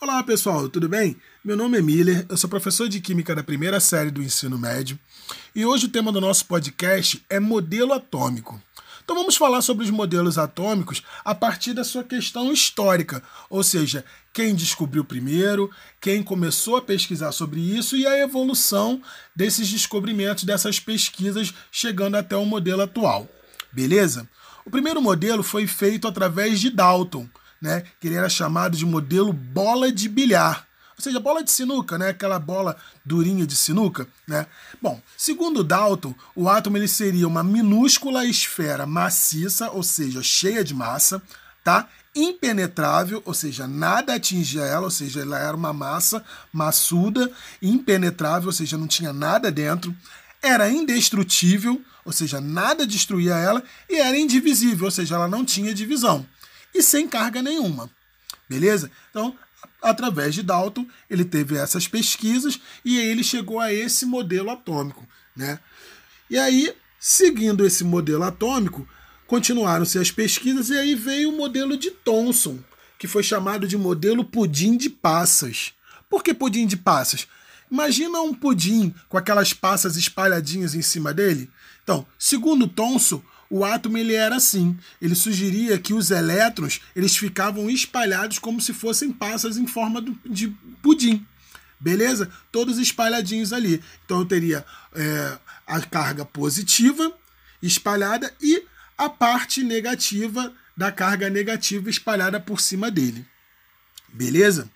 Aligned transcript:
Olá 0.00 0.22
pessoal, 0.22 0.68
tudo 0.68 0.88
bem? 0.88 1.16
Meu 1.42 1.56
nome 1.56 1.78
é 1.78 1.80
Miller, 1.80 2.26
eu 2.28 2.36
sou 2.36 2.50
professor 2.50 2.88
de 2.88 3.00
Química 3.00 3.34
da 3.34 3.44
primeira 3.44 3.78
série 3.78 4.10
do 4.10 4.22
ensino 4.22 4.58
médio 4.58 4.98
e 5.54 5.64
hoje 5.64 5.86
o 5.86 5.88
tema 5.88 6.10
do 6.10 6.20
nosso 6.20 6.44
podcast 6.46 7.24
é 7.30 7.38
modelo 7.38 7.92
atômico. 7.92 8.60
Então 9.02 9.16
vamos 9.16 9.36
falar 9.36 9.62
sobre 9.62 9.84
os 9.84 9.90
modelos 9.90 10.36
atômicos 10.36 11.02
a 11.24 11.34
partir 11.34 11.72
da 11.72 11.84
sua 11.84 12.02
questão 12.02 12.52
histórica, 12.52 13.22
ou 13.48 13.62
seja, 13.62 14.04
quem 14.32 14.54
descobriu 14.54 15.04
primeiro, 15.04 15.70
quem 16.00 16.22
começou 16.22 16.76
a 16.76 16.82
pesquisar 16.82 17.32
sobre 17.32 17.60
isso 17.60 17.96
e 17.96 18.06
a 18.06 18.18
evolução 18.18 19.00
desses 19.34 19.70
descobrimentos, 19.70 20.44
dessas 20.44 20.80
pesquisas, 20.80 21.54
chegando 21.70 22.16
até 22.16 22.36
o 22.36 22.44
modelo 22.44 22.82
atual. 22.82 23.28
Beleza? 23.72 24.28
O 24.66 24.70
primeiro 24.70 25.00
modelo 25.00 25.42
foi 25.42 25.66
feito 25.66 26.08
através 26.08 26.60
de 26.60 26.68
Dalton, 26.68 27.28
né, 27.64 27.82
que 27.98 28.08
ele 28.08 28.16
era 28.16 28.28
chamado 28.28 28.76
de 28.76 28.84
modelo 28.84 29.32
bola 29.32 29.90
de 29.90 30.06
bilhar. 30.06 30.66
Ou 30.98 31.02
seja, 31.02 31.18
bola 31.18 31.42
de 31.42 31.50
sinuca, 31.50 31.96
né? 31.96 32.10
Aquela 32.10 32.38
bola 32.38 32.76
durinha 33.02 33.46
de 33.46 33.56
sinuca, 33.56 34.06
né? 34.28 34.46
Bom, 34.82 35.00
segundo 35.16 35.64
Dalton, 35.64 36.14
o 36.36 36.46
átomo 36.46 36.76
ele 36.76 36.86
seria 36.86 37.26
uma 37.26 37.42
minúscula 37.42 38.26
esfera 38.26 38.84
maciça, 38.84 39.70
ou 39.70 39.82
seja, 39.82 40.22
cheia 40.22 40.62
de 40.62 40.74
massa, 40.74 41.22
tá? 41.64 41.88
Impenetrável, 42.14 43.22
ou 43.24 43.32
seja, 43.32 43.66
nada 43.66 44.14
atingia 44.14 44.60
ela, 44.60 44.84
ou 44.84 44.90
seja, 44.90 45.22
ela 45.22 45.38
era 45.38 45.56
uma 45.56 45.72
massa 45.72 46.22
maçuda, 46.52 47.32
impenetrável, 47.62 48.48
ou 48.48 48.52
seja, 48.52 48.76
não 48.76 48.86
tinha 48.86 49.12
nada 49.12 49.50
dentro. 49.50 49.92
Era 50.42 50.70
indestrutível, 50.70 51.82
ou 52.04 52.12
seja, 52.12 52.42
nada 52.42 52.86
destruía 52.86 53.34
ela, 53.34 53.62
e 53.88 53.96
era 53.96 54.18
indivisível, 54.18 54.84
ou 54.84 54.90
seja, 54.90 55.14
ela 55.14 55.26
não 55.26 55.46
tinha 55.46 55.72
divisão. 55.72 56.26
E 56.74 56.82
sem 56.82 57.06
carga 57.06 57.40
nenhuma. 57.40 57.88
Beleza? 58.48 58.90
Então, 59.10 59.36
através 59.80 60.34
de 60.34 60.42
Dalton, 60.42 60.86
ele 61.08 61.24
teve 61.24 61.56
essas 61.56 61.86
pesquisas 61.86 62.60
e 62.84 62.98
ele 62.98 63.22
chegou 63.22 63.60
a 63.60 63.72
esse 63.72 64.04
modelo 64.04 64.50
atômico. 64.50 65.06
Né? 65.36 65.58
E 66.28 66.38
aí, 66.38 66.74
seguindo 66.98 67.64
esse 67.64 67.84
modelo 67.84 68.24
atômico, 68.24 68.88
continuaram-se 69.26 69.98
as 69.98 70.10
pesquisas 70.10 70.70
e 70.70 70.78
aí 70.78 70.94
veio 70.94 71.30
o 71.30 71.36
modelo 71.36 71.76
de 71.76 71.90
Thomson, 71.90 72.58
que 72.98 73.06
foi 73.06 73.22
chamado 73.22 73.66
de 73.66 73.76
modelo 73.76 74.24
pudim 74.24 74.76
de 74.76 74.90
passas. 74.90 75.72
Por 76.08 76.22
que 76.22 76.34
pudim 76.34 76.66
de 76.66 76.76
passas? 76.76 77.26
Imagina 77.70 78.20
um 78.20 78.34
pudim 78.34 78.94
com 79.08 79.16
aquelas 79.16 79.52
passas 79.52 79.96
espalhadinhas 79.96 80.74
em 80.74 80.82
cima 80.82 81.12
dele. 81.12 81.50
Então, 81.82 82.06
segundo 82.18 82.68
Thomson, 82.68 83.22
o 83.54 83.64
átomo 83.64 83.96
ele 83.96 84.14
era 84.14 84.34
assim. 84.34 84.76
Ele 85.00 85.14
sugeria 85.14 85.78
que 85.78 85.94
os 85.94 86.10
elétrons 86.10 86.80
eles 86.96 87.16
ficavam 87.16 87.70
espalhados 87.70 88.36
como 88.36 88.60
se 88.60 88.74
fossem 88.74 89.12
passas 89.12 89.56
em 89.56 89.64
forma 89.64 90.04
de 90.26 90.48
pudim. 90.82 91.24
Beleza? 91.78 92.28
Todos 92.50 92.78
espalhadinhos 92.78 93.52
ali. 93.52 93.80
Então 94.04 94.18
eu 94.18 94.24
teria 94.24 94.66
é, 94.92 95.38
a 95.68 95.80
carga 95.82 96.24
positiva 96.24 97.16
espalhada 97.62 98.34
e 98.42 98.64
a 98.98 99.08
parte 99.08 99.62
negativa 99.62 100.52
da 100.76 100.90
carga 100.90 101.30
negativa 101.30 101.88
espalhada 101.88 102.40
por 102.40 102.60
cima 102.60 102.90
dele. 102.90 103.24
Beleza? 104.12 104.68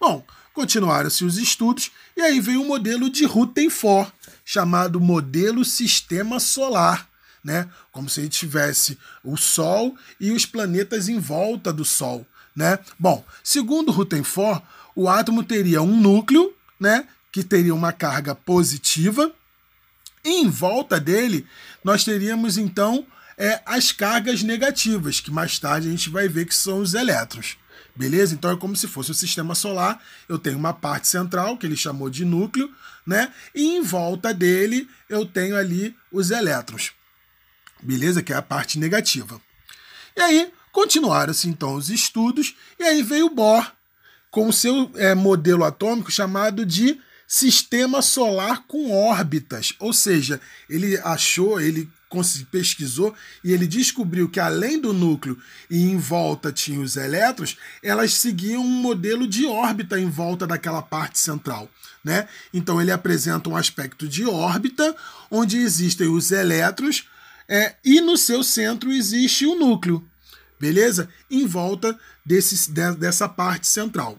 Bom, 0.00 0.26
continuaram-se 0.52 1.24
os 1.24 1.38
estudos 1.38 1.92
e 2.16 2.20
aí 2.20 2.40
veio 2.40 2.62
o 2.62 2.66
modelo 2.66 3.08
de 3.08 3.24
Rutherford, 3.24 4.12
chamado 4.44 5.00
modelo 5.00 5.64
sistema 5.64 6.40
solar 6.40 7.13
né? 7.44 7.68
Como 7.92 8.08
se 8.08 8.22
gente 8.22 8.38
tivesse 8.38 8.98
o 9.22 9.36
Sol 9.36 9.94
e 10.18 10.32
os 10.32 10.46
planetas 10.46 11.08
em 11.08 11.18
volta 11.18 11.70
do 11.72 11.84
Sol, 11.84 12.26
né? 12.56 12.78
Bom, 12.98 13.22
segundo 13.42 13.92
Rutherford, 13.92 14.62
o 14.96 15.08
átomo 15.08 15.44
teria 15.44 15.82
um 15.82 16.00
núcleo, 16.00 16.54
né? 16.80 17.06
Que 17.30 17.44
teria 17.44 17.74
uma 17.74 17.92
carga 17.92 18.34
positiva. 18.34 19.30
E 20.24 20.40
em 20.40 20.48
volta 20.48 20.98
dele, 20.98 21.46
nós 21.82 22.02
teríamos 22.02 22.56
então 22.56 23.06
é, 23.36 23.60
as 23.66 23.92
cargas 23.92 24.42
negativas, 24.42 25.20
que 25.20 25.30
mais 25.30 25.58
tarde 25.58 25.88
a 25.88 25.90
gente 25.90 26.08
vai 26.08 26.28
ver 26.28 26.46
que 26.46 26.54
são 26.54 26.78
os 26.78 26.94
elétrons. 26.94 27.58
Beleza? 27.94 28.34
Então 28.34 28.50
é 28.50 28.56
como 28.56 28.74
se 28.74 28.88
fosse 28.88 29.10
o 29.10 29.14
sistema 29.14 29.54
solar. 29.54 30.02
Eu 30.28 30.38
tenho 30.38 30.56
uma 30.56 30.72
parte 30.72 31.06
central, 31.06 31.58
que 31.58 31.66
ele 31.66 31.76
chamou 31.76 32.08
de 32.08 32.24
núcleo, 32.24 32.72
né? 33.06 33.32
E 33.54 33.76
em 33.76 33.82
volta 33.82 34.32
dele 34.32 34.88
eu 35.08 35.26
tenho 35.26 35.56
ali 35.56 35.94
os 36.10 36.30
elétrons 36.30 36.92
beleza? 37.84 38.22
Que 38.22 38.32
é 38.32 38.36
a 38.36 38.42
parte 38.42 38.78
negativa. 38.78 39.40
E 40.16 40.20
aí 40.20 40.52
continuaram-se 40.72 41.48
então 41.48 41.74
os 41.74 41.88
estudos, 41.88 42.56
e 42.78 42.82
aí 42.82 43.02
veio 43.02 43.30
Bohr 43.30 43.72
com 44.30 44.48
o 44.48 44.52
seu 44.52 44.90
é, 44.96 45.14
modelo 45.14 45.62
atômico 45.62 46.10
chamado 46.10 46.66
de 46.66 47.00
sistema 47.26 48.02
solar 48.02 48.64
com 48.66 48.90
órbitas. 48.90 49.74
Ou 49.78 49.92
seja, 49.92 50.40
ele 50.68 50.98
achou, 50.98 51.60
ele 51.60 51.88
pesquisou 52.50 53.14
e 53.42 53.52
ele 53.52 53.66
descobriu 53.66 54.28
que 54.28 54.38
além 54.38 54.80
do 54.80 54.92
núcleo 54.92 55.36
e 55.68 55.82
em 55.82 55.96
volta 55.96 56.52
tinha 56.52 56.80
os 56.80 56.96
elétrons, 56.96 57.56
elas 57.82 58.14
seguiam 58.14 58.62
um 58.62 58.68
modelo 58.68 59.26
de 59.26 59.46
órbita 59.46 59.98
em 59.98 60.08
volta 60.08 60.46
daquela 60.46 60.82
parte 60.82 61.18
central. 61.18 61.68
Né? 62.04 62.28
Então 62.52 62.80
ele 62.80 62.92
apresenta 62.92 63.48
um 63.48 63.56
aspecto 63.56 64.06
de 64.06 64.24
órbita, 64.26 64.94
onde 65.30 65.58
existem 65.58 66.08
os 66.08 66.30
elétrons 66.30 67.08
é, 67.48 67.76
e 67.84 68.00
no 68.00 68.16
seu 68.16 68.42
centro 68.42 68.92
existe 68.92 69.46
o 69.46 69.54
núcleo, 69.54 70.06
beleza? 70.58 71.08
Em 71.30 71.46
volta 71.46 71.98
desse, 72.24 72.70
dessa 72.70 73.28
parte 73.28 73.66
central. 73.66 74.18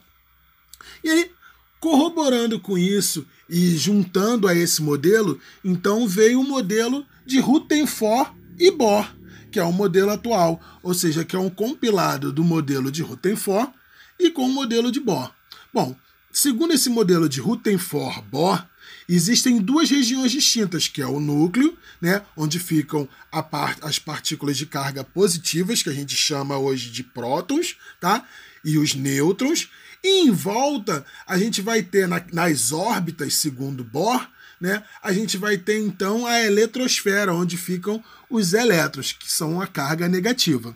E 1.04 1.10
aí, 1.10 1.32
corroborando 1.80 2.60
com 2.60 2.78
isso 2.78 3.28
e 3.50 3.76
juntando 3.78 4.48
a 4.48 4.56
esse 4.56 4.82
modelo, 4.82 5.40
então 5.64 6.08
veio 6.08 6.42
o 6.42 6.48
modelo 6.48 7.06
de 7.26 7.40
Rutherford 7.40 8.32
e 8.58 8.72
Bohr, 8.72 9.08
que 9.52 9.60
é 9.60 9.64
o 9.64 9.72
modelo 9.72 10.12
atual, 10.12 10.62
ou 10.84 10.94
seja, 10.94 11.24
que 11.24 11.36
é 11.36 11.40
um 11.40 11.50
compilado 11.50 12.32
do 12.32 12.44
modelo 12.44 12.92
de 12.92 13.02
Rutherford 13.02 13.72
e 14.20 14.32
com 14.32 14.46
o 14.46 14.54
modelo 14.54 14.92
de 14.92 15.00
Bohr. 15.00 15.32
Bom, 15.74 15.96
segundo 16.32 16.74
esse 16.74 16.90
modelo 16.90 17.28
de 17.28 17.40
Rutherford-Bohr, 17.40 18.66
existem 19.08 19.60
duas 19.60 19.90
regiões 19.90 20.32
distintas, 20.32 20.88
que 20.88 21.02
é 21.02 21.08
o 21.08 21.20
núcleo, 21.20 21.78
né, 22.02 22.22
onde 22.36 22.60
ficam 22.60 23.08
par 23.52 23.78
as 23.82 24.00
partículas 24.00 24.58
de 24.58 24.66
carga 24.66 25.04
positivas, 25.04 25.84
que 25.84 25.90
a 25.90 25.94
gente 25.94 26.16
chama 26.16 26.58
hoje 26.58 26.90
de 26.90 27.04
prótons, 27.04 27.78
tá? 28.00 28.26
E 28.64 28.78
os 28.78 28.96
nêutrons. 28.96 29.70
E 30.04 30.24
em 30.24 30.32
volta, 30.32 31.06
a 31.26 31.38
gente 31.38 31.62
vai 31.62 31.82
ter 31.82 32.08
na, 32.08 32.24
nas 32.32 32.72
órbitas, 32.72 33.36
segundo 33.36 33.84
Bohr, 33.84 34.28
né, 34.60 34.84
a 35.04 35.12
gente 35.12 35.38
vai 35.38 35.58
ter 35.58 35.80
então 35.80 36.26
a 36.26 36.42
eletrosfera, 36.42 37.34
onde 37.34 37.58
ficam 37.58 38.04
os 38.30 38.54
elétrons, 38.54 39.12
que 39.12 39.32
são 39.32 39.62
a 39.62 39.68
carga 39.68 40.08
negativa. 40.08 40.76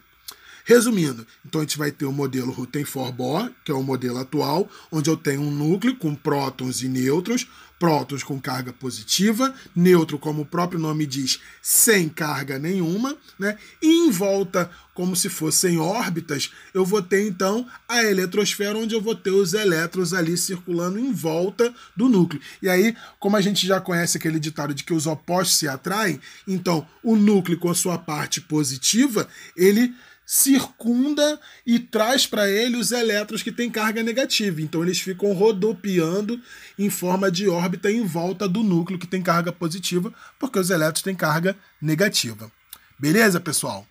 Resumindo, 0.70 1.26
então 1.44 1.62
a 1.62 1.64
gente 1.64 1.80
vai 1.80 1.92
ter 1.92 2.06
o 2.06 2.12
modelo 2.12 2.52
Rutherford-Bohr, 2.52 3.50
que 3.66 3.72
é 3.72 3.74
o 3.74 3.82
modelo 3.82 4.20
atual, 4.20 4.70
onde 4.92 5.10
eu 5.10 5.18
tenho 5.18 5.42
um 5.42 5.50
núcleo 5.50 5.96
com 5.96 6.14
prótons 6.14 6.84
e 6.84 6.88
nêutrons, 6.88 7.48
prótons 7.80 8.22
com 8.22 8.40
carga 8.40 8.72
positiva, 8.72 9.52
neutro, 9.76 10.20
como 10.20 10.44
o 10.44 10.46
próprio 10.46 10.80
nome 10.80 11.08
diz, 11.08 11.40
sem 11.60 12.08
carga 12.08 12.60
nenhuma, 12.60 13.18
né? 13.40 13.58
E 13.82 13.88
em 13.88 14.12
volta, 14.12 14.70
como 14.94 15.16
se 15.16 15.28
fossem 15.28 15.80
órbitas, 15.80 16.52
eu 16.72 16.86
vou 16.86 17.02
ter 17.02 17.26
então 17.26 17.66
a 17.88 18.04
eletrosfera, 18.04 18.78
onde 18.78 18.94
eu 18.94 19.02
vou 19.02 19.16
ter 19.16 19.32
os 19.32 19.56
elétrons 19.56 20.14
ali 20.14 20.38
circulando 20.38 21.00
em 21.00 21.12
volta 21.12 21.74
do 21.96 22.08
núcleo. 22.08 22.42
E 22.62 22.70
aí, 22.70 22.96
como 23.18 23.36
a 23.36 23.42
gente 23.42 23.66
já 23.66 23.82
conhece 23.82 24.18
aquele 24.18 24.40
ditado 24.40 24.74
de 24.74 24.84
que 24.84 24.94
os 24.94 25.08
opostos 25.08 25.58
se 25.58 25.68
atraem, 25.68 26.20
então 26.48 26.86
o 27.02 27.16
núcleo 27.16 27.58
com 27.58 27.72
a 27.72 27.76
sua 27.76 27.98
parte 27.98 28.40
positiva, 28.40 29.28
ele 29.56 29.96
circunda 30.32 31.40
e 31.66 31.80
traz 31.80 32.28
para 32.28 32.48
ele 32.48 32.78
os 32.78 32.92
elétrons 32.92 33.42
que 33.42 33.52
têm 33.52 33.68
carga 33.68 34.04
negativa. 34.04 34.62
Então 34.62 34.84
eles 34.84 35.02
ficam 35.02 35.34
rodopiando 35.34 36.40
em 36.78 36.88
forma 36.88 37.32
de 37.32 37.50
órbita 37.50 37.92
em 37.92 38.06
volta 38.06 38.48
do 38.48 38.62
núcleo 38.62 39.00
que 39.00 39.08
tem 39.08 39.24
carga 39.24 39.52
positiva, 39.52 40.14
porque 40.38 40.60
os 40.60 40.70
elétrons 40.70 41.02
têm 41.02 41.16
carga 41.16 41.58
negativa. 41.82 42.52
Beleza, 43.00 43.40
pessoal? 43.40 43.88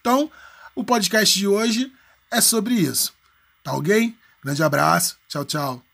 Então, 0.00 0.30
o 0.72 0.84
podcast 0.84 1.36
de 1.36 1.48
hoje 1.48 1.92
é 2.30 2.40
sobre 2.40 2.74
isso. 2.74 3.12
Tá 3.64 3.72
ok? 3.72 4.14
Grande 4.44 4.62
abraço. 4.62 5.16
Tchau, 5.26 5.44
tchau. 5.44 5.85